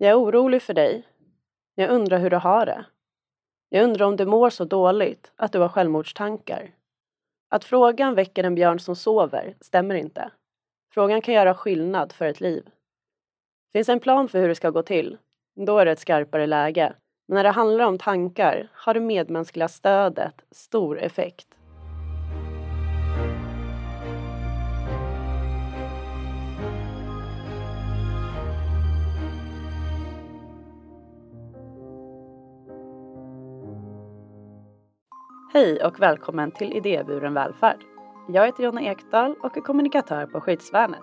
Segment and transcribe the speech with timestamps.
[0.00, 1.06] Jag är orolig för dig.
[1.74, 2.84] Jag undrar hur du har det.
[3.68, 6.70] Jag undrar om du mår så dåligt att du har självmordstankar.
[7.48, 10.30] Att frågan väcker en björn som sover stämmer inte.
[10.92, 12.70] Frågan kan göra skillnad för ett liv.
[13.72, 15.18] Finns en plan för hur det ska gå till?
[15.66, 16.94] Då är det ett skarpare läge.
[17.28, 21.57] Men när det handlar om tankar har det medmänskliga stödet stor effekt.
[35.58, 37.76] Hej och välkommen till Idéburen välfärd.
[38.28, 41.00] Jag heter Jonna Ekdahl och är kommunikatör på Skyddsvärnet.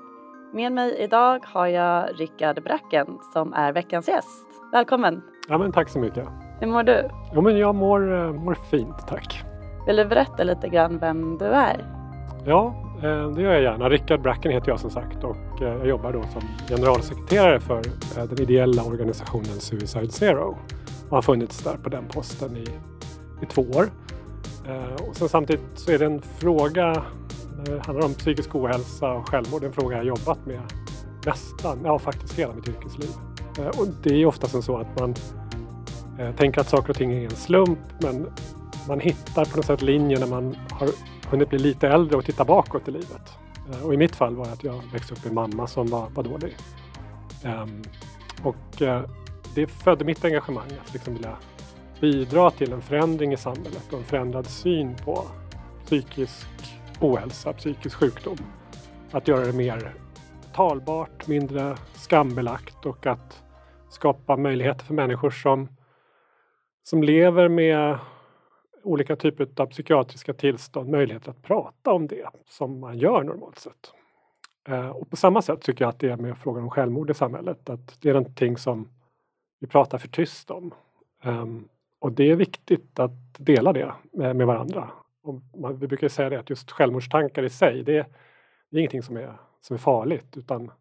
[0.54, 4.46] Med mig idag har jag Rickard Bracken som är veckans gäst.
[4.72, 5.22] Välkommen!
[5.50, 6.28] Ja, men tack så mycket.
[6.60, 7.10] Hur mår du?
[7.34, 9.44] Ja, men jag mår, eh, mår fint, tack.
[9.88, 11.86] Vill du berätta lite grann vem du är?
[12.46, 13.90] Ja, eh, det gör jag gärna.
[13.90, 17.82] Rickard Bracken heter jag som sagt och eh, jag jobbar då som generalsekreterare för
[18.16, 20.58] den ideella organisationen Suicide Zero
[21.10, 22.66] och har funnits där på den posten i,
[23.42, 23.86] i två år.
[24.68, 27.04] Eh, och sen samtidigt så är det en fråga,
[27.66, 30.62] det handlar om psykisk ohälsa och självmord, en fråga jag jobbat med
[31.26, 33.10] nästan, ja faktiskt hela mitt yrkesliv.
[33.60, 35.16] Eh, och det är oftast så att man
[36.38, 38.28] tänker att saker och ting är en slump men
[38.88, 40.90] man hittar på något sätt linjer när man har
[41.30, 43.32] hunnit bli lite äldre och titta bakåt i livet.
[43.84, 46.10] Och i mitt fall var det att jag växte upp med en mamma som var,
[46.10, 46.58] var dålig.
[47.44, 47.82] Ehm,
[48.44, 48.82] och
[49.56, 51.38] det födde mitt engagemang att liksom vilja
[52.06, 55.28] bidra till en förändring i samhället och en förändrad syn på
[55.86, 56.48] psykisk
[57.02, 58.38] ohälsa, psykisk sjukdom.
[59.12, 59.94] Att göra det mer
[60.54, 63.44] talbart, mindre skambelagt och att
[63.90, 65.68] skapa möjligheter för människor som,
[66.84, 67.98] som lever med
[68.84, 73.94] olika typer av psykiatriska tillstånd möjlighet att prata om det som man gör normalt sett.
[74.68, 77.14] Eh, och på samma sätt tycker jag att det är med frågan om självmord i
[77.14, 78.90] samhället, att det är någonting som
[79.60, 80.74] vi pratar för tyst om.
[81.24, 81.70] Um,
[82.06, 84.90] och det är viktigt att dela det med, med varandra.
[85.24, 88.06] Och man, vi brukar säga det att just självmordstankar i sig, det,
[88.70, 90.72] det är ingenting som är, som är farligt utan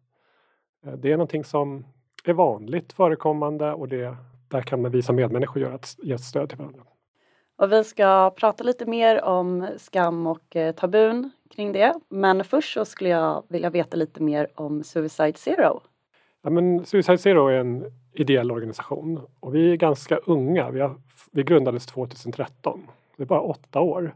[0.85, 1.85] eh, det är någonting som
[2.23, 6.23] är vanligt förekommande och det, där kan man vi som medmänniskor göra ett, ge ett
[6.23, 6.81] stöd till varandra.
[7.57, 11.93] Och vi ska prata lite mer om skam och eh, tabun kring det.
[12.09, 15.81] Men först så skulle jag vilja veta lite mer om Suicide Zero.
[16.45, 20.71] Ja, men Suicide Zero är en ideell organisation och vi är ganska unga.
[20.71, 20.95] Vi, har,
[21.31, 22.87] vi grundades 2013.
[23.17, 24.15] Det är bara åtta år.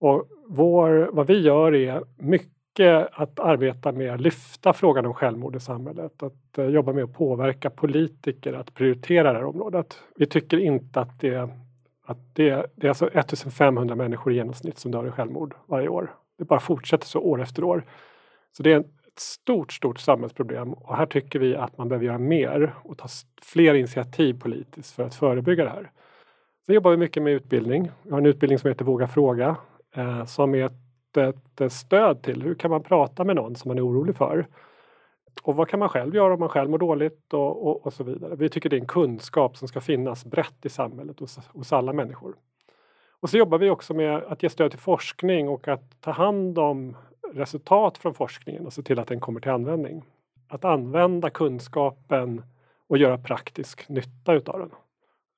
[0.00, 5.56] Och vår, vad vi gör är mycket att arbeta med att lyfta frågan om självmord
[5.56, 6.22] i samhället.
[6.22, 9.98] Att eh, jobba med att påverka politiker att prioritera det här området.
[10.16, 11.50] Vi tycker inte att det,
[12.04, 16.14] att det, det är alltså 1500 människor i genomsnitt som dör i självmord varje år.
[16.38, 17.84] Det bara fortsätter så år efter år.
[18.52, 18.84] Så det är
[19.16, 23.08] ett stort, stort samhällsproblem och här tycker vi att man behöver göra mer och ta
[23.42, 25.90] fler initiativ politiskt för att förebygga det här.
[26.66, 27.90] Sen jobbar vi mycket med utbildning.
[28.02, 29.56] Vi har en utbildning som heter Våga fråga
[29.96, 30.72] eh, som är ett
[31.16, 32.42] ett stöd till.
[32.42, 34.46] Hur kan man prata med någon som man är orolig för?
[35.42, 38.04] Och vad kan man själv göra om man själv mår dåligt och, och, och så
[38.04, 38.36] vidare.
[38.36, 41.92] Vi tycker det är en kunskap som ska finnas brett i samhället hos, hos alla
[41.92, 42.36] människor.
[43.20, 46.58] Och så jobbar vi också med att ge stöd till forskning och att ta hand
[46.58, 46.96] om
[47.34, 50.02] resultat från forskningen och se till att den kommer till användning.
[50.48, 52.42] Att använda kunskapen
[52.88, 54.70] och göra praktisk nytta utav den.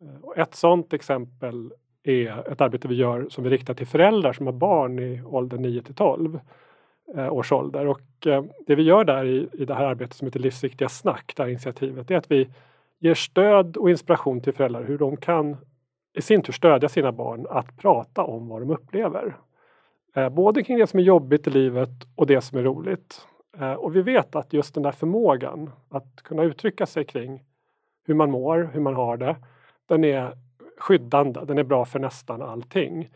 [0.00, 1.72] Eh, och ett sådant exempel
[2.03, 5.62] är ett arbete vi gör som vi riktar till föräldrar som har barn i åldern
[5.62, 6.41] 9 till 12
[7.16, 7.87] eh, års ålder.
[7.87, 11.32] Och eh, det vi gör där i, i det här arbetet som heter Livsviktiga snack,
[11.37, 12.49] det här initiativet, är att vi
[12.99, 15.56] ger stöd och inspiration till föräldrar hur de kan
[16.19, 19.37] i sin tur stödja sina barn att prata om vad de upplever.
[20.14, 23.26] Eh, både kring det som är jobbigt i livet och det som är roligt.
[23.78, 27.44] Och vi vet att just den där förmågan att kunna uttrycka sig kring
[28.06, 29.36] hur man mår, hur man har det,
[29.86, 30.32] den är
[30.78, 33.08] skyddande, den är bra för nästan allting.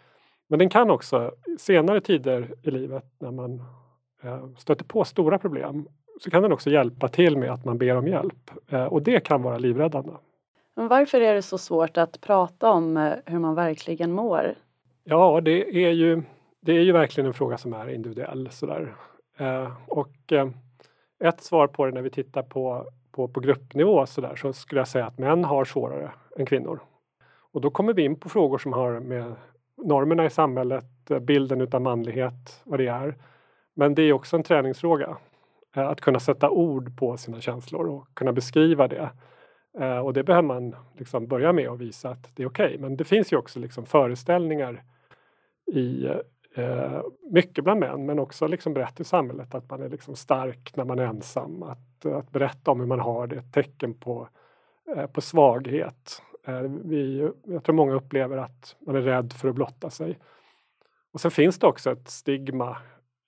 [0.49, 3.63] Men den kan också senare tider i livet när man
[4.23, 5.89] eh, stöter på stora problem
[6.21, 9.21] så kan den också hjälpa till med att man ber om hjälp eh, och det
[9.21, 10.13] kan vara livräddande.
[10.77, 14.55] Men varför är det så svårt att prata om eh, hur man verkligen mår?
[15.05, 16.23] Ja, det är ju,
[16.63, 18.49] det är ju verkligen en fråga som är individuell.
[18.51, 18.95] Sådär.
[19.39, 20.49] Eh, och eh,
[21.25, 24.89] ett svar på det när vi tittar på, på, på gruppnivå sådär, så skulle jag
[24.89, 26.81] säga att män har svårare än kvinnor.
[27.53, 29.35] Och då kommer vi in på frågor som har med
[29.77, 30.85] normerna i samhället,
[31.21, 33.15] bilden utav manlighet, vad det är.
[33.75, 35.17] Men det är också en träningsfråga.
[35.77, 39.11] Eh, att kunna sätta ord på sina känslor och kunna beskriva det.
[39.79, 42.67] Eh, och det behöver man liksom börja med och visa att det är okej.
[42.67, 42.79] Okay.
[42.79, 44.83] Men det finns ju också liksom föreställningar
[45.67, 46.09] i
[46.55, 50.77] eh, mycket bland män men också liksom brett i samhället att man är liksom stark
[50.77, 51.63] när man är ensam.
[51.63, 54.29] Att att, berätta om hur man har det är ett tecken på,
[54.97, 56.23] eh, på svaghet.
[56.47, 60.19] Eh, vi, jag tror många upplever att man är rädd för att blotta sig.
[61.13, 62.77] Och sen finns det också ett stigma,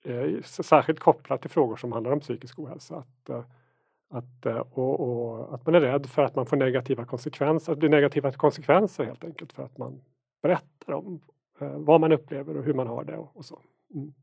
[0.05, 2.95] eh, särskilt kopplat till frågor som handlar om psykisk ohälsa.
[2.95, 3.43] Att, eh,
[4.09, 7.75] att, eh, och, och, att man är rädd för att man får negativa konsekvenser, att
[7.75, 10.01] det blir negativa konsekvenser helt enkelt för att man
[10.41, 11.21] berättar om
[11.59, 13.59] vad man upplever och hur man har det och, så.
[13.93, 14.13] Mm.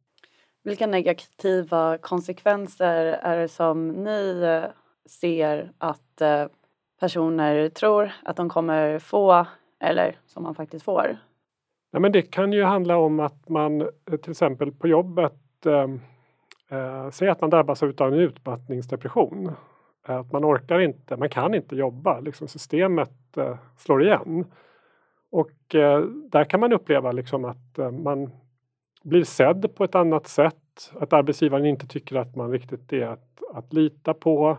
[0.65, 4.71] Vilka negativa konsekvenser är det som ni eh,
[5.07, 6.47] ser att eh,
[7.01, 9.47] personer tror att de kommer få
[9.81, 11.17] eller som man faktiskt får?
[11.91, 13.89] Ja, men det kan ju handla om att man eh,
[14.23, 19.53] till exempel på jobbet eh, säger att man drabbas av en utmattningsdepression.
[20.05, 24.45] Att man orkar inte, man kan inte jobba, liksom systemet eh, slår igen.
[25.33, 28.31] Och eh, där kan man uppleva liksom att eh, man
[29.03, 33.43] blir sedd på ett annat sätt, att arbetsgivaren inte tycker att man riktigt är att,
[33.55, 34.59] att lita på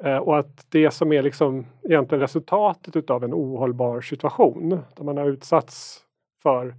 [0.00, 5.16] eh, och att det som är liksom egentligen resultatet utav en ohållbar situation där man
[5.16, 6.00] har utsatts
[6.42, 6.74] för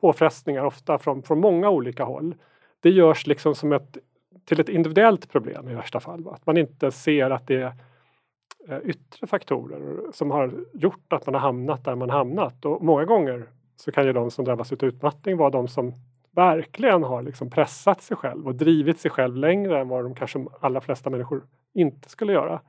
[0.00, 2.34] påfrestningar, ofta från, från många olika håll.
[2.80, 3.96] Det görs liksom som ett,
[4.44, 6.28] till ett individuellt problem i värsta fall.
[6.28, 7.72] Att man inte ser att det är
[8.68, 12.64] Eh, yttre faktorer som har gjort att man har hamnat där man hamnat.
[12.64, 15.92] Och många gånger så kan ju de som drabbas av utmattning vara de som
[16.30, 20.46] verkligen har liksom pressat sig själv och drivit sig själv längre än vad de kanske
[20.60, 21.42] allra flesta människor
[21.74, 22.60] inte skulle göra.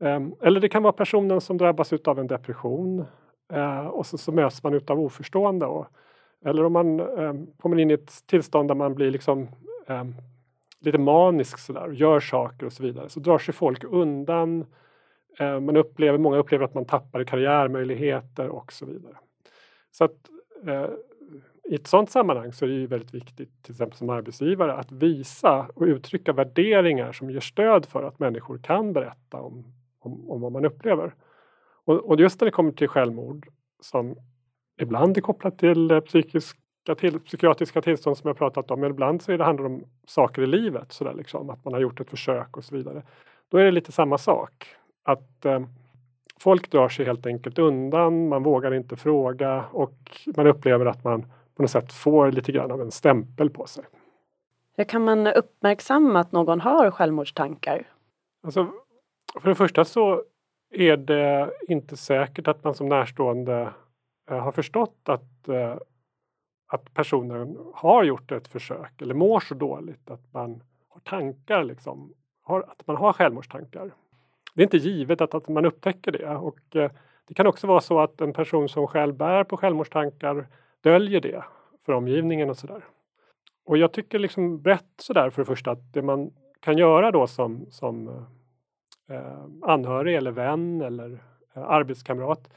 [0.00, 0.34] Mm.
[0.40, 3.04] Eller det kan vara personen som drabbas av en depression
[3.52, 5.66] eh, och så, så möts man utav oförstående.
[5.66, 5.86] Och,
[6.44, 9.48] eller om man ehm, kommer in i ett tillstånd där man blir liksom
[9.86, 10.14] ehm,
[10.80, 14.66] lite manisk sådär och gör saker och så vidare så drar sig folk undan.
[15.38, 19.16] Eh, man upplever, många upplever att man tappar karriärmöjligheter och så vidare.
[19.90, 20.30] Så att
[20.66, 20.86] eh,
[21.70, 24.92] i ett sådant sammanhang så är det ju väldigt viktigt, till exempel som arbetsgivare, att
[24.92, 29.64] visa och uttrycka värderingar som ger stöd för att människor kan berätta om,
[29.98, 31.14] om, om vad man upplever.
[31.84, 33.48] Och, och, just när det kommer till självmord,
[33.80, 34.16] som
[34.80, 36.58] ibland är kopplat till eh, psykiska
[36.98, 40.42] till, psykiatriska tillstånd som jag pratat om, men ibland så är det handlar om saker
[40.42, 43.02] i livet, så där liksom, att man har gjort ett försök och så vidare.
[43.48, 44.76] Då är det lite samma sak.
[45.04, 45.62] Att eh,
[46.38, 49.94] folk drar sig helt enkelt undan, man vågar inte fråga och
[50.36, 51.22] man upplever att man
[51.54, 53.84] på något sätt får lite grann av en stämpel på sig.
[54.76, 57.88] Hur kan man uppmärksamma att någon har självmordstankar?
[58.42, 58.72] Alltså,
[59.40, 60.22] för det första så
[60.70, 63.72] är det inte säkert att man som närstående
[64.30, 65.76] eh, har förstått att, eh,
[66.66, 72.14] att personen har gjort ett försök eller mår så dåligt att man har tankar, liksom,
[72.42, 73.94] har, att man har självmordstankar.
[74.54, 76.90] Det är inte givet att, att man upptäcker det och eh,
[77.28, 80.46] det kan också vara så att en person som själv bär på självmordstankar
[80.80, 81.44] döljer det
[81.86, 82.84] för omgivningen och sådär.
[83.66, 86.30] Och jag tycker liksom brett sådär för det första att det man
[86.60, 88.08] kan göra då som, som
[89.10, 91.22] eh, anhörig eller vän eller
[91.54, 92.48] eh, arbetskamrat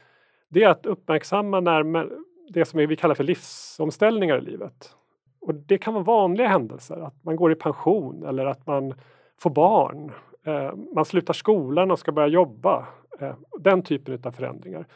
[0.48, 2.08] det är att uppmärksamma när
[2.48, 4.94] det som vi kallar för livsomställningar i livet.
[5.40, 8.94] Och det kan vara vanliga händelser, att man går i pension eller att man
[9.38, 10.12] får barn.
[10.44, 12.86] Eh, man slutar skolan och ska börja jobba.
[13.20, 14.86] Eh, den typen av förändringar.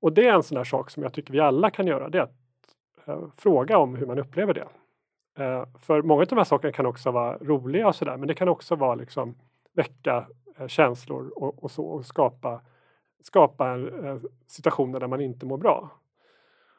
[0.00, 2.08] Och det är en sån där sak som jag tycker vi alla kan göra.
[2.08, 2.36] Det är att
[3.06, 4.68] eh, fråga om hur man upplever det.
[5.78, 8.48] För många av de här sakerna kan också vara roliga och sådär men det kan
[8.48, 9.34] också vara liksom
[9.72, 10.26] väcka
[10.66, 12.60] känslor och, och så och skapa,
[13.22, 13.78] skapa
[14.46, 15.90] situationer där man inte mår bra.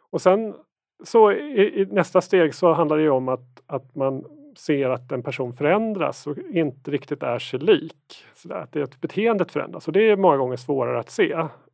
[0.10, 0.56] Och sen
[1.04, 4.26] så i, i, nästa steg så handlar det om att, att man
[4.58, 8.26] ser att en person förändras och inte riktigt är sig lik.
[8.34, 11.34] Så där, att det, att beteendet förändras och det är många gånger svårare att se.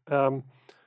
[0.10, 0.44] Um,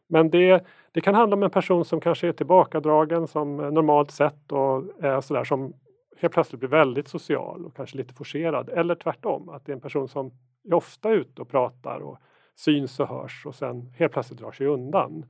[0.07, 4.11] men det, det kan handla om en person som kanske är tillbakadragen som eh, normalt
[4.11, 5.73] sett och är sådär som
[6.17, 8.69] helt plötsligt blir väldigt social och kanske lite forcerad.
[8.69, 10.31] Eller tvärtom, att det är en person som
[10.65, 12.19] är ofta ute och pratar och
[12.57, 15.27] syns och hörs och sen helt plötsligt drar sig undan.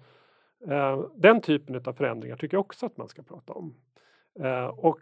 [0.69, 3.75] Ehm, den typen av förändringar tycker jag också att man ska prata om.
[4.40, 4.99] Ehm, och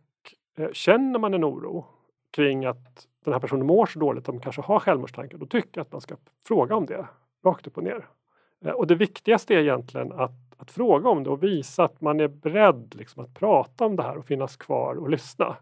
[0.56, 1.86] Eh, känner man en oro
[2.30, 5.70] kring att den här personen mår så dåligt att de kanske har självmordstankar, då tycker
[5.72, 7.06] jag att man ska fråga om det
[7.44, 8.06] rakt upp och ner.
[8.64, 12.20] Eh, och det viktigaste är egentligen att, att fråga om det och visa att man
[12.20, 15.56] är beredd liksom, att prata om det här och finnas kvar och lyssna.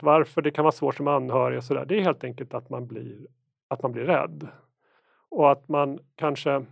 [0.00, 2.86] Varför det kan vara svårt som anhörig och sådär, det är helt enkelt att man
[2.86, 3.26] blir,
[3.68, 4.48] att man blir rädd.
[5.28, 6.64] Och att man kanske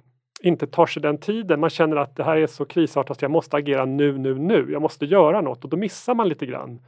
[0.43, 1.61] inte tar sig den tiden.
[1.61, 4.73] Man känner att det här är så krisartat, jag måste agera nu, nu, nu.
[4.73, 6.81] Jag måste göra något och då missar man lite grann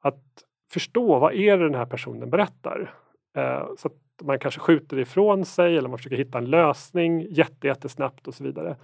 [0.00, 0.24] att
[0.70, 2.94] förstå vad är det den här personen berättar.
[3.36, 7.26] Eh, så att man kanske skjuter ifrån sig eller man försöker hitta en lösning
[7.62, 8.76] jättesnabbt och så vidare.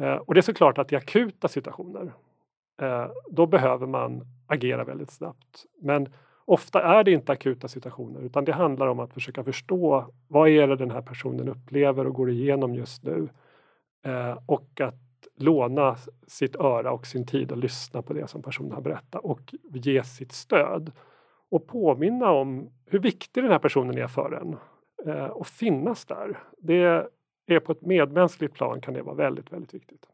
[0.00, 2.12] Eh, och det är såklart att i akuta situationer
[2.80, 5.66] eh, då behöver man agera väldigt snabbt.
[5.80, 6.08] Men
[6.46, 10.68] Ofta är det inte akuta situationer utan det handlar om att försöka förstå vad är
[10.68, 13.28] det den här personen upplever och går igenom just nu.
[14.46, 15.03] Och att
[15.36, 19.54] låna sitt öra och sin tid och lyssna på det som personen har berättat och
[19.72, 20.92] ge sitt stöd.
[21.50, 24.56] Och påminna om hur viktig den här personen är för en.
[25.06, 26.38] Eh, och finnas där.
[26.58, 27.08] Det
[27.46, 30.06] är på ett medmänskligt plan kan det vara väldigt, väldigt viktigt.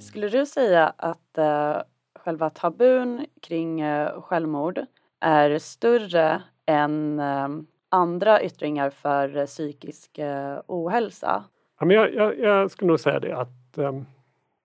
[0.00, 1.76] Skulle du säga att eh,
[2.14, 4.80] själva tabun kring eh, självmord
[5.20, 7.48] är större än eh,
[7.88, 11.44] andra yttringar för eh, psykisk eh, ohälsa?
[11.80, 14.04] Ja, men jag, jag, jag skulle nog säga det att, ehm,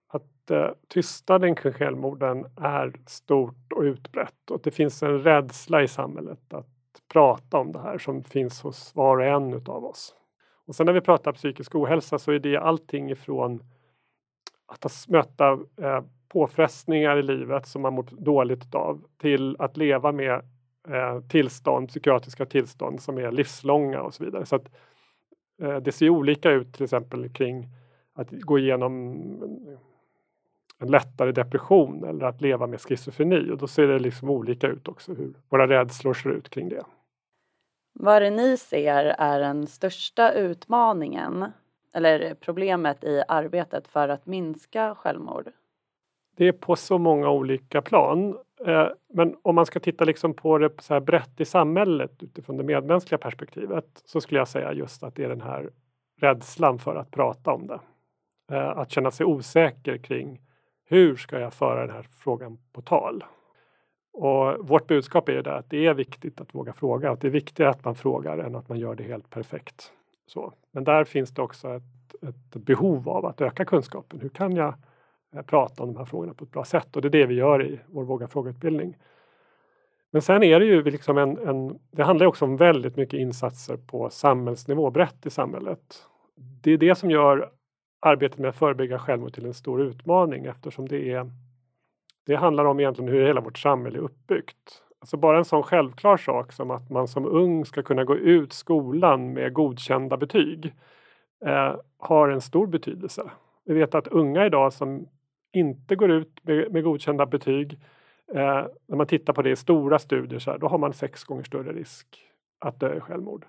[0.08, 5.88] att eh, tystnaden kring självmorden är stort och utbrett och det finns en rädsla i
[5.88, 6.68] samhället att
[7.14, 10.16] prata om det här som finns hos var och en utav oss.
[10.66, 13.64] Och sen när vi pratar psykisk ohälsa så är det allting ifrån
[14.66, 15.60] att möta
[16.34, 20.42] påfrestningar i livet som man mår dåligt av till att leva med
[20.88, 24.46] eh, tillstånd, psykiatriska tillstånd som är livslånga och så vidare.
[24.46, 24.70] Så att,
[25.62, 27.68] eh, det ser olika ut till exempel kring
[28.16, 29.14] att gå igenom
[30.80, 34.88] en lättare depression eller att leva med schizofreni och då ser det liksom olika ut
[34.88, 36.84] också hur våra rädslor ser ut kring det.
[37.94, 41.46] Vad det ni ser är den största utmaningen
[41.94, 45.52] eller problemet i arbetet för att minska självmord?
[46.36, 48.38] Det är på så många olika plan.
[48.66, 52.58] Eh, men om man ska titta liksom på det så här brett i samhället utifrån
[52.58, 55.70] det medmänskliga perspektivet så skulle jag säga just att det är den här
[56.22, 57.80] rädslan för att prata om det.
[58.52, 60.42] Eh, att känna sig osäker kring
[60.86, 63.24] hur ska jag föra den här frågan på tal?
[64.14, 67.12] Och vårt budskap är ju att det är viktigt att våga fråga.
[67.12, 69.92] och det är viktigare att man frågar än att man gör det helt perfekt.
[70.28, 70.54] Så.
[70.72, 74.20] Men där finns det också ett, ett behov av att öka kunskapen.
[74.20, 74.76] Hur kan jag
[75.34, 76.96] Eh, prata om de här frågorna på ett bra sätt?
[76.96, 78.98] Och det är det vi gör i vår Våga fråga-utbildning.
[80.12, 83.78] Men sen är det ju liksom en, en, det handlar också om väldigt mycket insatser
[83.78, 86.08] på samhällsnivå, brett i samhället.
[86.36, 87.50] Det är det som gör
[88.00, 91.32] arbetet med att förebygga självmord till en stor utmaning eftersom det är
[92.26, 94.84] det handlar om egentligen hur hela vårt samhälle är uppbyggt.
[95.00, 98.54] Alltså bara en sån självklar sak som att man som ung ska kunna gå ut
[98.54, 100.74] skolan med godkända betyg
[101.46, 103.32] eh, har en stor betydelse.
[103.66, 105.08] Vi vet att unga idag som
[105.54, 107.80] inte går ut med, med godkända betyg,
[108.34, 111.24] eh, när man tittar på det i stora studier, så här, då har man sex
[111.24, 112.08] gånger större risk
[112.60, 113.46] att dö i självmord.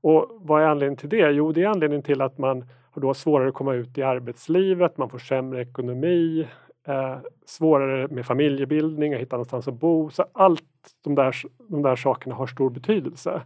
[0.00, 1.30] Och vad är anledningen till det?
[1.30, 4.98] Jo, det är anledningen till att man har då svårare att komma ut i arbetslivet,
[4.98, 6.48] man får sämre ekonomi,
[6.88, 10.10] eh, svårare med familjebildning, att hitta någonstans att bo.
[10.10, 10.64] Så allt
[11.04, 11.34] de där,
[11.68, 13.42] de där sakerna har stor betydelse.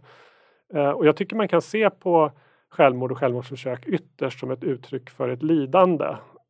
[0.73, 2.31] Eh, och jag tycker man kan se på
[2.69, 6.05] självmord och självmordsförsök ytterst som ett uttryck för ett lidande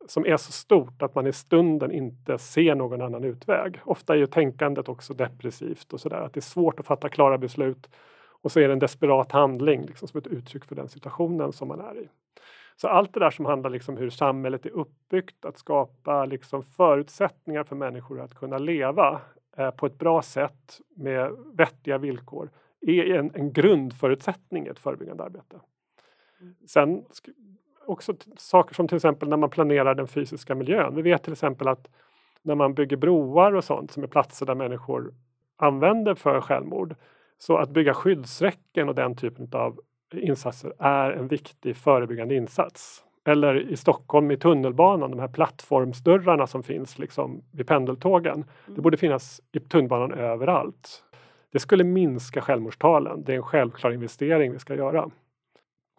[0.08, 3.80] som är så stort att man i stunden inte ser någon annan utväg.
[3.86, 7.38] Ofta är ju tänkandet också depressivt och sådär, att det är svårt att fatta klara
[7.38, 7.90] beslut
[8.44, 11.68] och så är det en desperat handling liksom, som ett uttryck för den situationen som
[11.68, 12.08] man är i.
[12.76, 17.64] Så allt det där som handlar liksom hur samhället är uppbyggt, att skapa liksom förutsättningar
[17.64, 19.22] för människor att kunna leva
[19.58, 22.50] eh, på ett bra sätt med vettiga villkor
[22.82, 25.60] är en, en grundförutsättning i ett förebyggande arbete.
[26.42, 26.56] Mm.
[26.68, 27.06] Sen
[27.86, 30.96] också saker som till exempel när man planerar den fysiska miljön.
[30.96, 31.88] Vi vet till exempel att
[32.42, 35.14] när man bygger broar och sånt som är platser där människor
[35.58, 36.96] använder för självmord.
[37.38, 39.80] Så att bygga skyddsräcken och den typen av
[40.14, 43.04] insatser är en viktig förebyggande insats.
[43.26, 48.46] Eller i Stockholm i tunnelbanan, de här plattformsdörrarna som finns liksom vid pendeltågen.
[48.66, 48.82] Det mm.
[48.82, 51.04] borde finnas i tunnelbanan överallt.
[51.52, 53.24] Det skulle minska självmordstalen.
[53.24, 55.10] Det är en självklar investering vi ska göra.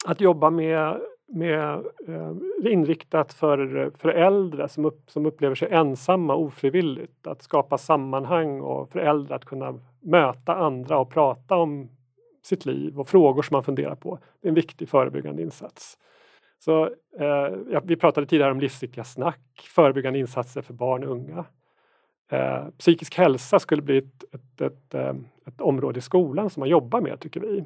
[0.07, 1.01] Att jobba med,
[1.35, 7.27] med eh, inriktat för, för äldre som, upp, som upplever sig ensamma ofrivilligt.
[7.27, 11.89] Att skapa sammanhang och för äldre att kunna möta andra och prata om
[12.43, 14.19] sitt liv och frågor som man funderar på.
[14.41, 15.99] Det är en viktig förebyggande insats.
[16.59, 16.85] Så,
[17.19, 21.45] eh, ja, vi pratade tidigare om livsviktiga snack, förebyggande insatser för barn och unga.
[22.31, 25.15] Eh, psykisk hälsa skulle bli ett, ett, ett, eh,
[25.47, 27.65] ett, område i skolan som man jobbar med tycker vi.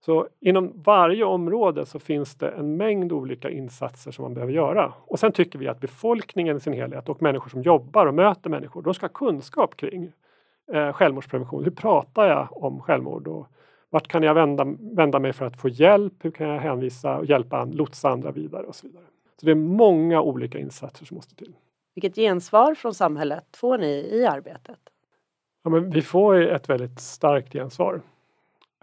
[0.00, 4.92] Så inom varje område så finns det en mängd olika insatser som man behöver göra.
[5.06, 8.50] Och sen tycker vi att befolkningen i sin helhet och människor som jobbar och möter
[8.50, 10.12] människor, de ska ha kunskap kring
[10.72, 11.64] eh, självmordsprevention.
[11.64, 13.28] Hur pratar jag om självmord?
[13.28, 13.46] Och
[13.90, 16.14] vart kan jag vända, vända mig för att få hjälp?
[16.20, 19.04] Hur kan jag hänvisa och hjälpa, lotsa andra vidare och så vidare.
[19.40, 21.52] Så det är många olika insatser som måste till.
[21.94, 24.78] Vilket gensvar från samhället får ni i arbetet?
[25.62, 28.00] Ja, men vi får ett väldigt starkt gensvar.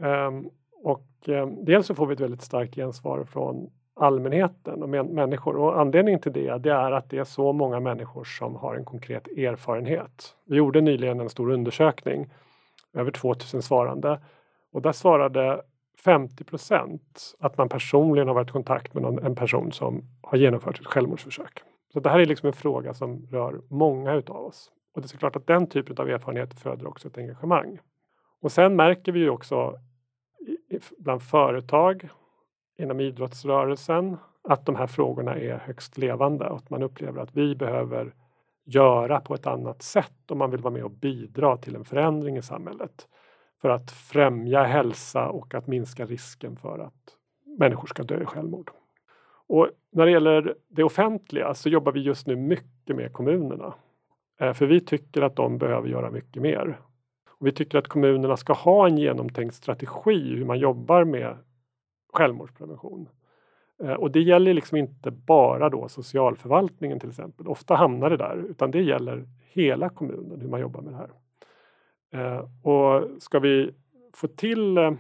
[0.02, 0.50] Um,
[0.84, 5.56] och eh, dels så får vi ett väldigt starkt gensvar från allmänheten och människor.
[5.56, 8.86] Och anledningen till det, det är att det är så många människor som har en
[8.86, 10.36] konkret erfarenhet.
[10.46, 12.30] Vi gjorde nyligen en stor undersökning,
[12.94, 14.20] över 2000 svarande
[14.74, 15.62] och där svarade
[16.04, 20.38] 50 procent att man personligen har varit i kontakt med någon, en person som har
[20.38, 21.64] genomfört ett självmordsförsök.
[21.94, 24.72] Så det här är liksom en fråga som rör många utav oss.
[24.96, 27.80] Och det är klart att den typen av erfarenhet föder också ett engagemang.
[28.42, 29.80] Och sen märker vi ju också
[30.98, 32.10] bland företag,
[32.78, 37.56] inom idrottsrörelsen, att de här frågorna är högst levande och att man upplever att vi
[37.56, 38.14] behöver
[38.66, 42.38] göra på ett annat sätt om man vill vara med och bidra till en förändring
[42.38, 43.08] i samhället
[43.62, 47.18] för att främja hälsa och att minska risken för att
[47.60, 48.72] människor ska dö i självmord.
[49.48, 53.74] Och när det gäller det offentliga så jobbar vi just nu mycket med kommunerna.
[54.40, 56.80] Eh, för vi tycker att de behöver göra mycket mer.
[57.40, 61.38] Och vi tycker att kommunerna ska ha en genomtänkt strategi hur man jobbar med
[62.14, 63.10] självmordsprevention.
[63.84, 67.48] Eh, och det gäller liksom inte bara då socialförvaltningen till exempel.
[67.48, 71.12] Ofta hamnar det där, utan det gäller hela kommunen hur man jobbar med det här.
[72.12, 73.72] Eh, och ska vi
[74.14, 74.92] få till eh,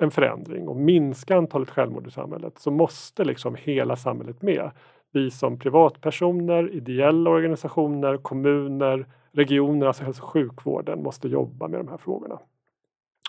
[0.00, 4.70] en förändring och minska antalet självmord i samhället så måste liksom hela samhället med.
[5.12, 11.88] Vi som privatpersoner, ideella organisationer, kommuner, regioner, alltså hälso och sjukvården måste jobba med de
[11.88, 12.38] här frågorna.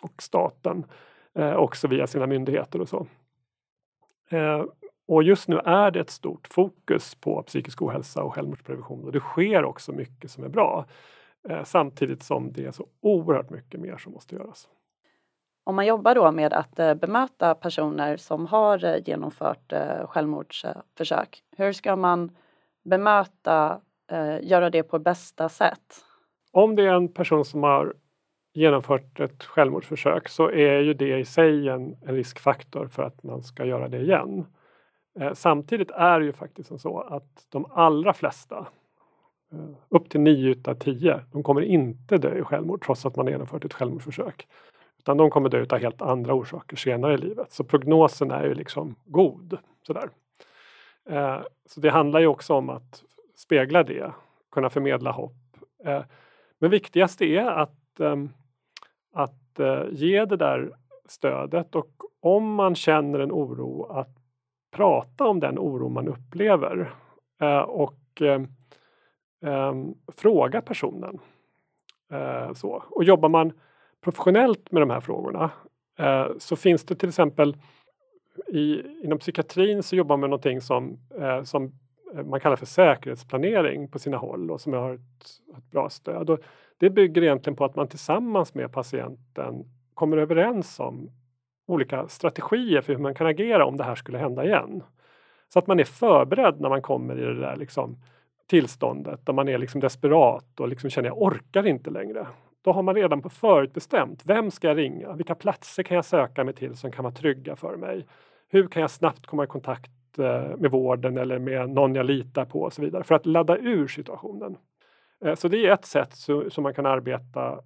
[0.01, 0.85] Och staten
[1.35, 3.07] eh, också via sina myndigheter och så.
[4.29, 4.65] Eh,
[5.07, 9.19] och just nu är det ett stort fokus på psykisk ohälsa och självmordsprevention och det
[9.19, 10.85] sker också mycket som är bra.
[11.49, 14.69] Eh, samtidigt som det är så oerhört mycket mer som måste göras.
[15.63, 21.43] Om man jobbar då med att eh, bemöta personer som har eh, genomfört eh, självmordsförsök,
[21.57, 22.31] hur ska man
[22.85, 23.81] bemöta,
[24.41, 26.05] göra det på bästa sätt?
[26.51, 27.93] Om det är en person som har
[28.53, 33.43] genomfört ett självmordsförsök så är ju det i sig en, en riskfaktor för att man
[33.43, 34.45] ska göra det igen.
[35.33, 38.67] samtidigt är det ju faktiskt så att de allra flesta
[39.53, 43.27] Eh, upp till 9 utav 10, de kommer inte dö i självmord trots att man
[43.27, 44.47] genomfört ett självmordsförsök.
[45.03, 47.51] Utan de kommer dö av helt andra orsaker senare i livet.
[47.51, 49.57] Så prognosen är ju liksom god.
[49.87, 50.09] Sådär.
[51.09, 53.03] Eh, så det handlar ju också om att
[53.35, 54.11] spegla det,
[54.51, 55.57] kunna förmedla hopp.
[55.85, 56.03] Eh,
[56.59, 58.29] men viktigast är att, ehm,
[59.13, 60.71] att eh, ge det där
[61.05, 64.17] stödet och om man känner en oro att
[64.71, 66.93] prata om den oro man upplever.
[67.41, 68.47] Eh, och ehm,
[69.45, 71.19] ehm, fråga personen.
[72.11, 72.83] Eh, så.
[72.89, 73.53] Och jobbar man
[74.03, 75.51] professionellt med de här frågorna
[75.99, 77.57] eh, så finns det till exempel
[78.47, 81.71] i, inom psykiatrin så jobbar man med någonting som, eh, som
[82.15, 86.29] eh, man kallar för säkerhetsplanering på sina håll och som har ett, ett bra stöd.
[86.29, 86.39] Och
[86.77, 91.09] det bygger egentligen på att man tillsammans med patienten kommer överens om
[91.67, 94.83] olika strategier för hur man kan agera om det här skulle hända igen.
[95.49, 97.97] Så att man är förberedd när man kommer i det där liksom,
[98.47, 102.27] tillståndet där man är liksom desperat och liksom känner jag orkar inte längre.
[102.63, 105.13] Då har man redan på förut bestämt vem ska jag ringa?
[105.13, 108.07] Vilka platser kan jag söka mig till som kan vara trygga för mig?
[108.47, 112.45] Hur kan jag snabbt komma i kontakt eh, med vården eller med någon jag litar
[112.45, 114.57] på och så vidare för att ladda ur situationen.
[115.25, 116.13] Eh, så det är ett sätt
[116.49, 117.59] som man kan arbeta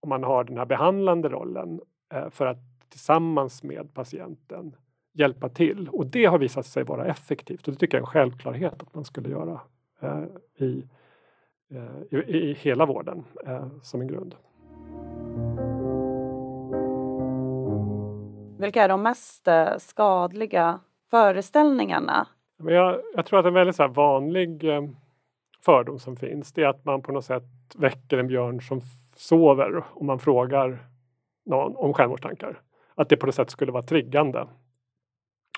[0.00, 1.80] om man har den här behandlande rollen
[2.14, 2.58] eh, för att
[2.88, 4.76] tillsammans med patienten
[5.12, 5.88] hjälpa till.
[5.88, 8.94] Och det har visat sig vara effektivt och det tycker jag är en självklarhet att
[8.94, 9.60] man skulle göra
[10.58, 10.84] i,
[12.10, 14.34] i, i hela vården eh, som en grund.
[18.58, 20.80] Vilka är de mest skadliga
[21.10, 22.26] föreställningarna?
[22.62, 24.64] Jag, jag tror att en väldigt så vanlig
[25.64, 27.44] fördom som finns det är att man på något sätt
[27.76, 28.80] väcker en björn som
[29.16, 30.78] sover om man frågar
[31.46, 32.60] någon om självmordstankar.
[32.94, 34.48] Att det på något sätt skulle vara triggande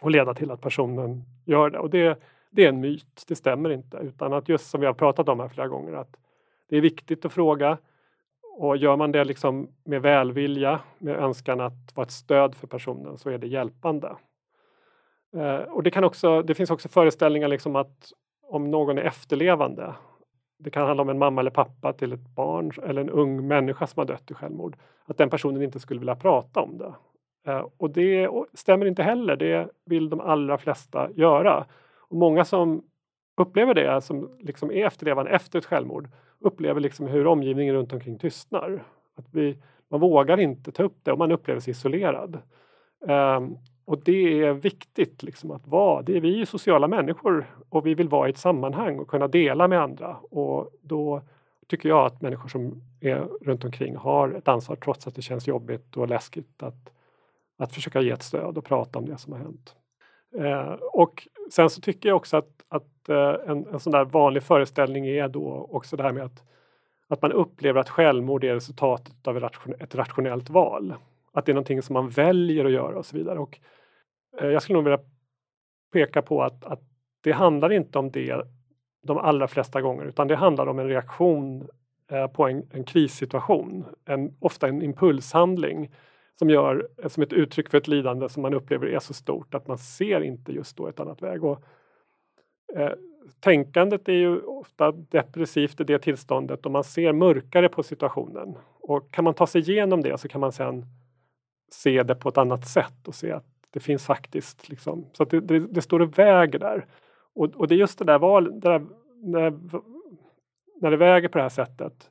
[0.03, 1.79] och leda till att personen gör det.
[1.79, 3.97] Och det det är en myt, det stämmer inte.
[3.97, 6.17] Utan att just som vi har pratat om här flera gånger att
[6.69, 7.79] det är viktigt att fråga
[8.57, 13.19] och gör man det liksom med välvilja, med önskan att vara ett stöd för personen
[13.19, 14.17] så är det hjälpande.
[15.37, 18.13] Eh, och det, kan också, det finns också föreställningar liksom att
[18.43, 19.95] om någon är efterlevande,
[20.59, 23.87] det kan handla om en mamma eller pappa till ett barn eller en ung människa
[23.87, 26.95] som har dött i självmord, att den personen inte skulle vilja prata om det.
[27.47, 31.67] Eh, och det stämmer inte heller, det vill de allra flesta göra.
[32.13, 32.83] Och många som
[33.37, 36.09] upplever det, som liksom är efterlevande efter ett självmord,
[36.41, 38.85] upplever liksom hur omgivningen runt omkring tystnar.
[39.17, 42.39] Att vi, man vågar inte ta upp det och man upplever sig isolerad.
[43.01, 47.87] Um, och det är viktigt liksom att vara, det är vi är sociala människor och
[47.87, 50.17] vi vill vara i ett sammanhang och kunna dela med andra.
[50.17, 51.23] Och då
[51.67, 55.49] tycker jag att människor som är runt omkring har ett ansvar trots att det känns
[55.49, 56.93] jobbigt och läskigt att,
[57.59, 59.77] att försöka ge ett stöd och prata om det som har hänt.
[60.39, 64.43] Eh, och sen så tycker jag också att, att eh, en, en sån där vanlig
[64.43, 66.43] föreställning är då också det här med att,
[67.09, 69.45] att man upplever att självmord är resultatet av
[69.79, 70.95] ett rationellt val.
[71.33, 73.39] Att det är någonting som man väljer att göra och så vidare.
[73.39, 73.59] Och,
[74.41, 75.01] eh, jag skulle nog vilja
[75.93, 76.81] peka på att, att
[77.21, 78.43] det handlar inte om det
[79.03, 81.69] de allra flesta gånger utan det handlar om en reaktion
[82.11, 83.85] eh, på en, en krissituation.
[84.05, 85.91] En, ofta en impulshandling
[86.39, 89.69] som gör som ett uttryck för ett lidande som man upplever är så stort att
[89.69, 91.45] man ser inte just då ett annat väg.
[91.45, 91.63] Och,
[92.75, 92.93] eh,
[93.41, 98.55] tänkandet är ju ofta depressivt i det tillståndet och man ser mörkare på situationen.
[98.81, 100.87] Och kan man ta sig igenom det så kan man sen
[101.71, 105.31] se det på ett annat sätt och se att det finns faktiskt liksom, så att
[105.31, 106.87] det, det, det står och väger där.
[107.35, 108.87] Och, och, det är just det där valet, där,
[109.23, 109.51] när,
[110.81, 112.11] när det väger på det här sättet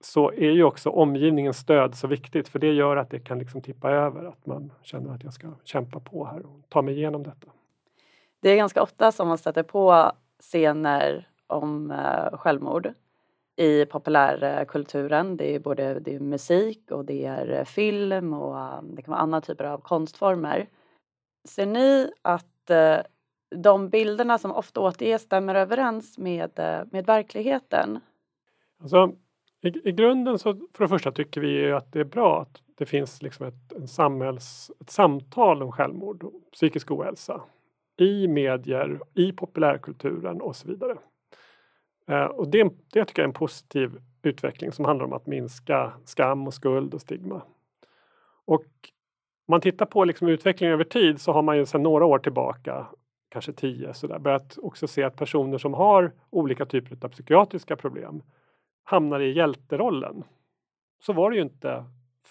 [0.00, 3.60] så är ju också omgivningens stöd så viktigt för det gör att det kan liksom
[3.60, 7.22] tippa över att man känner att jag ska kämpa på här och ta mig igenom
[7.22, 7.46] detta.
[8.40, 12.92] Det är ganska ofta som man sätter på scener om eh, självmord
[13.56, 15.36] i populärkulturen.
[15.36, 19.20] Det är både det är musik och det är film och um, det kan vara
[19.20, 20.68] andra typer av konstformer.
[21.44, 22.98] Ser ni att eh,
[23.56, 28.00] de bilderna som ofta återges stämmer överens med, eh, med verkligheten?
[28.82, 29.12] Alltså,
[29.62, 32.86] i, I grunden så för det första tycker vi att det är bra att det
[32.86, 37.42] finns liksom ett, en samhälls, ett samtal om självmord och psykisk ohälsa
[37.96, 40.98] i medier, i populärkulturen och så vidare.
[42.08, 45.92] Eh, och det, det tycker jag är en positiv utveckling som handlar om att minska
[46.04, 47.42] skam och skuld och stigma.
[48.44, 48.64] Och
[49.46, 52.18] om man tittar på liksom utvecklingen över tid så har man ju sedan några år
[52.18, 52.86] tillbaka,
[53.28, 57.76] kanske tio, så där, börjat också se att personer som har olika typer av psykiatriska
[57.76, 58.22] problem
[58.88, 60.24] hamnar i hjälterollen.
[61.00, 61.84] Så var det ju inte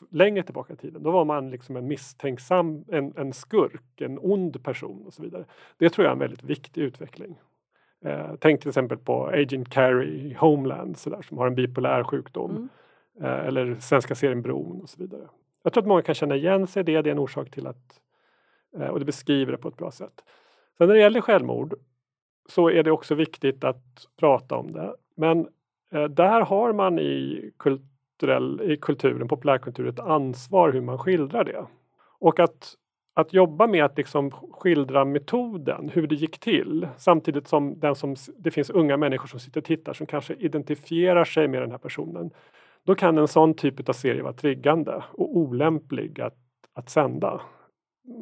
[0.09, 1.03] längre tillbaka i tiden.
[1.03, 5.45] Då var man liksom en misstänksam, en, en skurk, en ond person och så vidare.
[5.77, 7.39] Det tror jag är en väldigt viktig utveckling.
[8.05, 12.03] Eh, tänk till exempel på Agent Carey i Homeland så där, som har en bipolär
[12.03, 12.51] sjukdom.
[12.51, 12.69] Mm.
[13.21, 15.27] Eh, eller svenska serien Bron och så vidare.
[15.63, 17.01] Jag tror att många kan känna igen sig i det.
[17.01, 18.01] Det är en orsak till att
[18.77, 20.23] eh, och det beskriver det på ett bra sätt.
[20.77, 21.73] Sen när det gäller självmord
[22.49, 24.95] så är det också viktigt att prata om det.
[25.15, 25.47] Men
[25.91, 31.65] Eh, där har man i, kulturell, i kulturen, populärkultur ett ansvar hur man skildrar det.
[32.19, 32.75] Och att
[33.17, 38.15] att jobba med att liksom skildra metoden, hur det gick till samtidigt som, den som
[38.37, 41.77] det finns unga människor som sitter och tittar som kanske identifierar sig med den här
[41.77, 42.31] personen.
[42.83, 46.37] Då kan en sån typ av serie vara triggande och olämplig att,
[46.73, 47.41] att sända.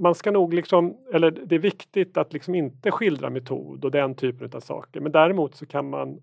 [0.02, 4.16] Man ska nog liksom, eller det är viktigt att liksom inte skildra metod och den
[4.16, 6.20] typen av saker men däremot så kan man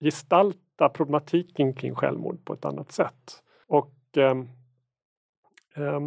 [0.00, 3.42] gestalta problematiken kring självmord på ett annat sätt.
[3.66, 4.36] Och eh,
[5.76, 6.00] eh,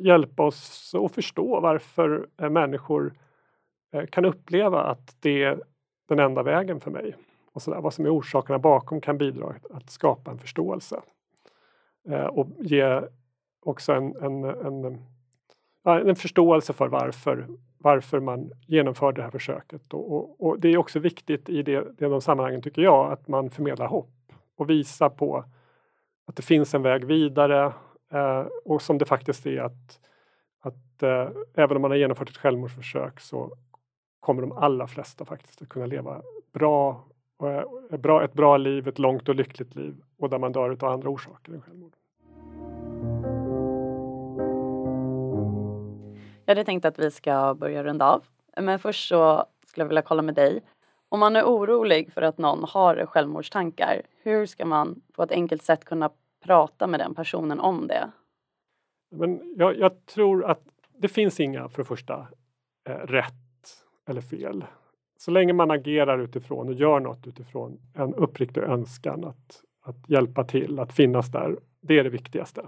[0.00, 3.14] hjälpa oss att förstå varför eh, människor
[3.92, 5.62] eh, kan uppleva att det är
[6.08, 7.16] den enda vägen för mig.
[7.52, 11.00] Och så där, vad som är orsakerna bakom kan bidra att skapa en förståelse.
[12.08, 13.02] Eh, och ge
[13.60, 15.06] också en, en, en,
[15.84, 17.48] en förståelse för varför,
[17.82, 19.94] varför man genomförde det här försöket.
[19.94, 23.28] Och, och, och det är också viktigt i det, det de sammanhangen, tycker jag, att
[23.28, 25.44] man förmedlar hopp och visar på
[26.26, 27.72] att det finns en väg vidare
[28.12, 30.00] Eh, och som det faktiskt är att,
[30.60, 33.52] att eh, även om man har genomfört ett självmordsförsök så
[34.20, 37.04] kommer de allra flesta faktiskt att kunna leva bra,
[37.42, 40.84] eh, bra, ett bra liv, ett långt och lyckligt liv och där man dör av
[40.84, 41.92] andra orsaker än självmord.
[46.52, 48.24] Hade tänkt att vi ska börja runda av.
[48.56, 50.62] Men först så skulle jag vilja kolla med dig.
[51.08, 55.62] Om man är orolig för att någon har självmordstankar, hur ska man på ett enkelt
[55.62, 56.10] sätt kunna
[56.44, 58.10] prata med den personen om det?
[59.10, 60.60] Men jag, jag tror att
[60.98, 62.26] det finns inga, för det första,
[62.88, 63.34] eh, rätt
[64.08, 64.64] eller fel.
[65.16, 70.44] Så länge man agerar utifrån och gör något utifrån en uppriktig önskan att, att hjälpa
[70.44, 71.56] till, att finnas där.
[71.80, 72.66] Det är det viktigaste.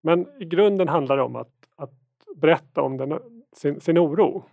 [0.00, 1.92] Men i grunden handlar det om att, att
[2.36, 3.18] berätta om den,
[3.52, 4.44] sin, sin oro.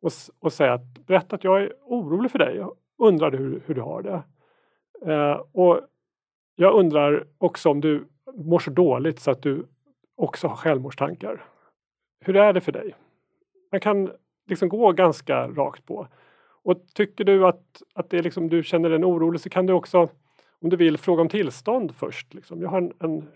[0.00, 2.56] Och, och säga att berätta att jag är orolig för dig.
[2.56, 4.22] Jag undrar hur, hur du har det.
[5.12, 5.80] Eh, och
[6.54, 9.66] jag undrar också om du mår så dåligt så att du
[10.16, 11.44] också har självmordstankar.
[12.20, 12.94] Hur är det för dig?
[13.72, 14.10] Man kan
[14.46, 16.08] liksom gå ganska rakt på.
[16.62, 19.72] Och tycker du att, att det är liksom, du känner en orolig så kan du
[19.72, 20.08] också,
[20.60, 22.34] om du vill, fråga om tillstånd först.
[22.34, 22.62] Liksom.
[22.62, 23.28] Jag har en, en,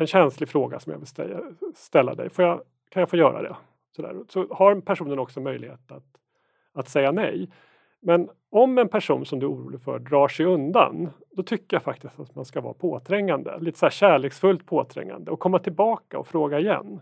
[0.00, 1.34] en känslig fråga som jag vill
[1.74, 2.30] ställa, dig.
[2.30, 3.56] Får jag, kan jag få göra det?
[3.96, 4.16] Sådär.
[4.28, 6.04] Så har personen också möjlighet att,
[6.72, 7.50] att säga nej.
[8.00, 11.82] Men om en person som du är orolig för drar sig undan, då tycker jag
[11.82, 16.26] faktiskt att man ska vara påträngande, lite så här kärleksfullt påträngande och komma tillbaka och
[16.26, 17.00] fråga igen.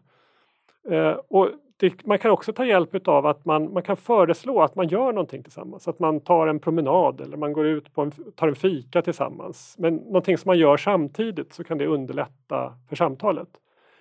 [0.91, 1.49] Eh, och
[1.81, 5.13] det, man kan också ta hjälp av att man, man kan föreslå att man gör
[5.13, 5.89] någonting tillsammans.
[5.89, 9.75] Att man tar en promenad eller man går ut på en, tar en fika tillsammans.
[9.79, 13.49] Men någonting som man gör samtidigt så kan det underlätta för samtalet.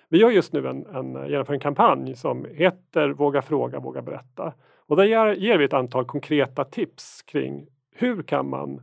[0.08, 4.52] Vi har just nu en, en, genomför en kampanj som heter Våga fråga, våga berätta.
[4.86, 8.82] Och där ger, ger vi ett antal konkreta tips kring hur kan man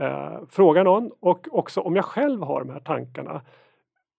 [0.00, 3.40] eh, fråga någon och också om jag själv har de här tankarna.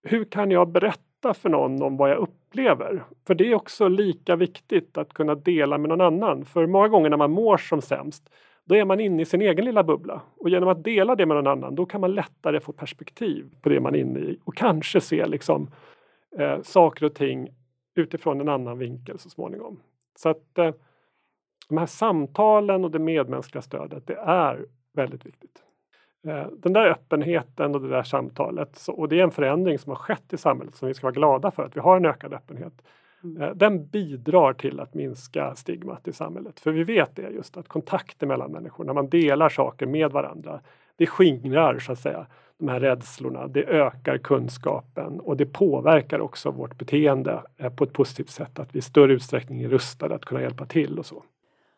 [0.04, 3.04] Hur kan jag berätta för någon om vad jag upplever?
[3.28, 6.46] För det är också lika viktigt att kunna dela med någon annan.
[6.46, 8.30] För många gånger när man mår som sämst
[8.70, 10.22] då är man inne i sin egen lilla bubbla.
[10.38, 13.70] Och genom att dela det med någon annan då kan man lättare få perspektiv på
[13.70, 15.72] det man är inne i och kanske se liksom,
[16.38, 17.50] eh, saker och ting
[17.96, 19.80] utifrån en annan vinkel så småningom.
[20.16, 20.72] Så att eh,
[21.70, 25.64] de här samtalen och det medmänskliga stödet, det är väldigt viktigt.
[26.28, 29.90] Eh, den där öppenheten och det där samtalet, så, och det är en förändring som
[29.90, 32.34] har skett i samhället som vi ska vara glada för, att vi har en ökad
[32.34, 32.74] öppenhet.
[33.24, 33.42] Mm.
[33.42, 36.60] Eh, den bidrar till att minska stigmat i samhället.
[36.60, 40.62] För vi vet det just att kontakter mellan människor, när man delar saker med varandra,
[40.96, 42.26] det skingrar så att säga
[42.58, 47.94] de här rädslorna, det ökar kunskapen och det påverkar också vårt beteende eh, på ett
[47.94, 51.24] positivt sätt, att vi i större utsträckning är rustade att kunna hjälpa till och så.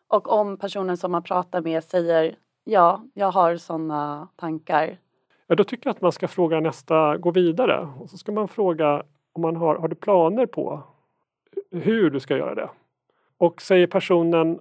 [0.08, 4.98] Och om personen som man pratar med säger ja, jag har sådana tankar.
[5.46, 8.48] Ja, då tycker jag att man ska fråga nästa, gå vidare och så ska man
[8.48, 10.82] fråga om man har, har du planer på
[11.70, 12.70] hur du ska göra det?
[13.38, 14.60] Och säger personen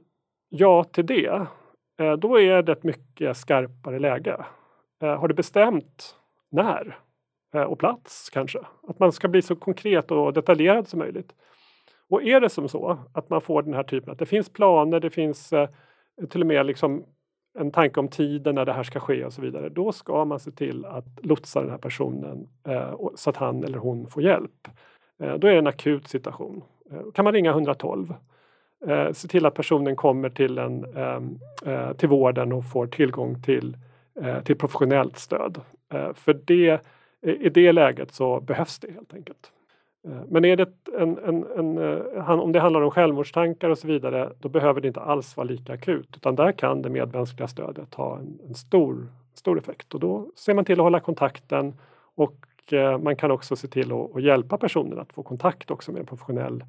[0.49, 1.47] ja till det,
[1.99, 4.45] eh, då är det ett mycket skarpare läge.
[5.01, 6.15] Eh, har du bestämt
[6.49, 6.97] när
[7.53, 8.59] eh, och plats kanske?
[8.87, 11.33] Att man ska bli så konkret och detaljerad som möjligt.
[12.09, 14.99] Och är det som så att man får den här typen, att det finns planer,
[14.99, 15.53] det finns
[16.29, 17.05] till och med liksom
[17.53, 20.39] en tanke om tiden när det här ska ske och så vidare, då ska man
[20.39, 24.67] se till att lotsa den här personen eh, så att han eller hon får hjälp.
[25.19, 26.63] Eh, då är det en akut situation.
[26.91, 28.13] Eh, kan man ringa 112.
[28.87, 33.41] Eh, se till att personen kommer till, en, ehm, eh, till vården och får tillgång
[33.41, 33.77] till,
[34.21, 35.61] eh, till professionellt stöd.
[35.93, 36.81] Eh, för det,
[37.21, 39.51] i det läget så behövs det helt enkelt.
[40.07, 43.87] Eh, men är det en, en, en, eh, om det handlar om självmordstankar och så
[43.87, 47.93] vidare, då behöver det inte alls vara lika akut, utan där kan det medmänskliga stödet
[47.93, 51.73] ha en, en stor, stor effekt och då ser man till att hålla kontakten
[52.15, 55.91] och eh, man kan också se till att, att, hjälpa personen att få kontakt också
[55.91, 56.63] med en professionell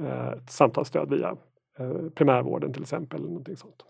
[0.00, 1.36] eh, samtalsstöd via
[1.78, 3.20] eh, primärvården till exempel.
[3.20, 3.84] Eller någonting sånt.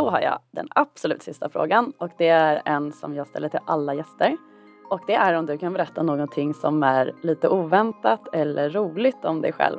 [0.00, 3.60] Då har jag den absolut sista frågan och det är en som jag ställer till
[3.64, 4.36] alla gäster.
[4.90, 9.40] Och det är om du kan berätta någonting som är lite oväntat eller roligt om
[9.40, 9.78] dig själv.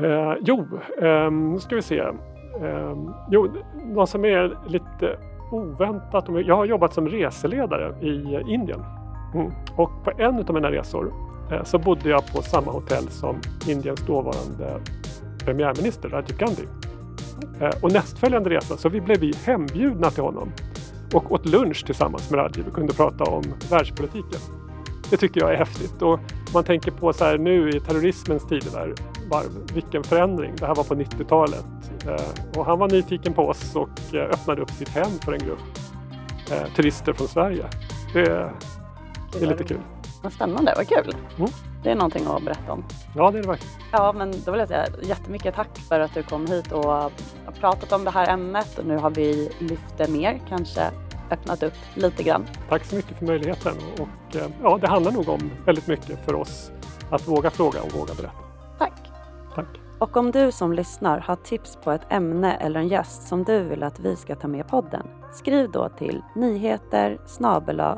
[0.00, 0.66] Eh, jo,
[1.02, 1.98] eh, nu ska vi se.
[1.98, 2.96] Eh,
[3.30, 3.48] jo,
[3.84, 5.18] något som är lite
[5.50, 6.24] oväntat.
[6.46, 8.80] Jag har jobbat som reseledare i Indien.
[9.34, 9.52] Mm.
[9.76, 11.12] Och på en av mina resor
[11.50, 14.80] eh, så bodde jag på samma hotell som Indiens dåvarande
[15.44, 16.81] premiärminister Rajiv Gandhi.
[17.60, 20.52] Eh, och nästföljande resa så vi blev vi hembjudna till honom
[21.12, 24.40] och åt lunch tillsammans med Rajiv och kunde prata om världspolitiken.
[25.10, 26.20] Det tycker jag är häftigt och
[26.54, 28.94] man tänker på så här nu i terrorismens tidevarv,
[29.74, 30.52] vilken förändring.
[30.56, 31.64] Det här var på 90-talet
[32.06, 35.38] eh, och han var nyfiken på oss och eh, öppnade upp sitt hem för en
[35.38, 35.78] grupp
[36.50, 37.64] eh, turister från Sverige.
[38.12, 38.50] Det,
[39.32, 39.80] det är lite kul.
[40.22, 41.16] Vad spännande, vad kul.
[41.38, 41.50] Mm.
[41.82, 42.84] Det är någonting att berätta om.
[43.14, 43.74] Ja, det är det verkligen.
[43.92, 47.10] Ja, men då vill jag säga jättemycket tack för att du kom hit och har
[47.60, 50.90] pratat om det här ämnet och nu har vi lyft det mer, kanske
[51.30, 52.46] öppnat upp lite grann.
[52.68, 56.34] Tack så mycket för möjligheten och eh, ja, det handlar nog om väldigt mycket för
[56.34, 56.70] oss
[57.10, 58.34] att våga fråga och våga berätta.
[58.78, 58.92] Tack.
[59.54, 59.66] Tack.
[59.98, 63.62] Och om du som lyssnar har tips på ett ämne eller en gäst som du
[63.62, 67.18] vill att vi ska ta med podden, skriv då till nyheter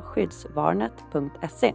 [0.05, 1.75] skyddsvarnet.se.